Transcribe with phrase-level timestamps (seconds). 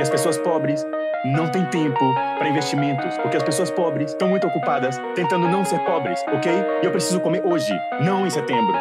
[0.00, 0.86] As pessoas pobres
[1.26, 5.78] não têm tempo para investimentos, porque as pessoas pobres estão muito ocupadas tentando não ser
[5.80, 6.50] pobres, ok?
[6.82, 8.74] E eu preciso comer hoje, não em setembro.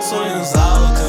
[0.00, 0.99] Sonhos altos,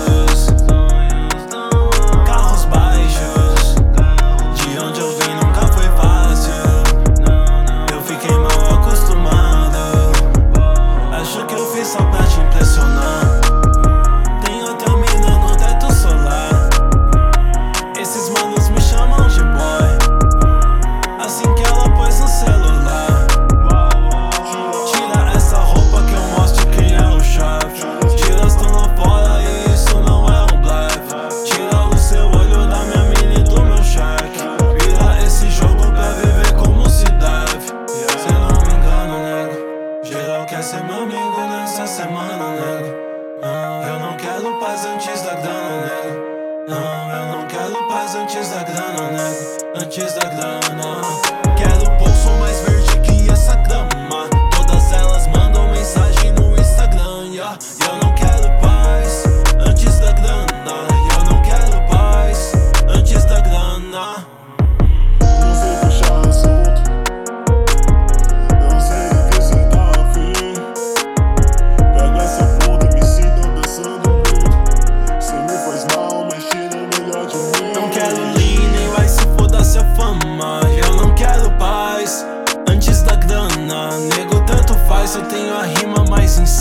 [40.71, 42.95] ser meu amigo nessa semana, nego.
[43.41, 46.69] Não, eu não quero paz antes da grana, nego.
[46.69, 49.83] Não, eu não quero paz antes da grana, nego.
[49.83, 51.30] Antes da grana.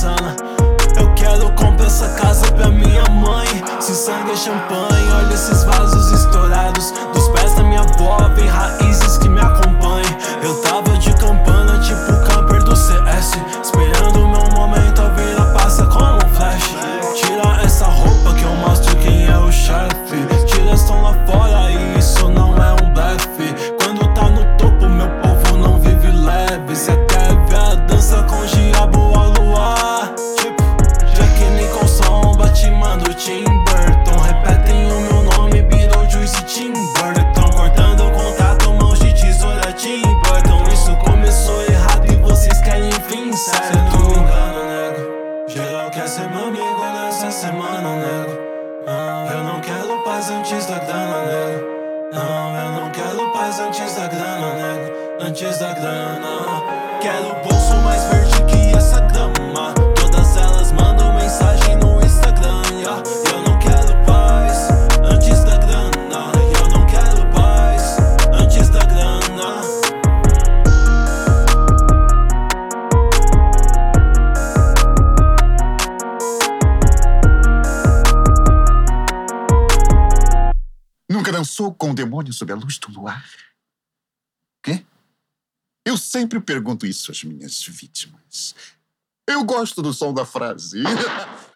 [0.03, 3.47] Eu quero comprar essa casa pra minha mãe.
[3.81, 6.91] Se sangue é champanhe, olha esses vasos estourados.
[7.13, 10.17] Dos pés da minha avó, vem raízes que me acompanham.
[10.43, 13.33] Eu tava de campana, tipo camper do CS.
[13.63, 16.75] Esperando o meu momento, a vida passa como um flash.
[17.17, 20.17] Tira essa roupa que eu mostro quem é o chefe.
[20.47, 23.55] Tira estão lá fora e isso não é um blefe.
[23.79, 26.75] Quando tá no topo, meu povo não vive leve.
[26.75, 26.97] Cê
[33.21, 34.19] Tim Burton.
[34.19, 37.51] Repetem o meu nome, Beetlejuice e Tim Burton.
[37.55, 40.65] Cortando contato, mãos de tesoura, Tim Burton.
[40.73, 43.67] Isso começou errado e vocês querem fim certo.
[43.67, 45.49] Cê não me engana, nego.
[45.49, 48.39] Geral quer ser meu amigo nessa semana, nego.
[48.87, 51.67] Não, eu não quero paz antes da grana, nego.
[52.15, 54.93] Não, eu não quero paz antes da grana, nego.
[55.21, 56.63] Antes da grana.
[57.03, 58.40] Quero o bolso mais verde
[81.11, 83.29] Nunca dançou com o demônio sob a luz do luar?
[84.63, 84.87] Quê?
[85.85, 88.55] Eu sempre pergunto isso às minhas vítimas.
[89.27, 90.79] Eu gosto do som da frase.